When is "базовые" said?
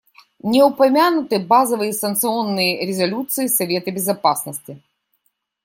1.37-1.93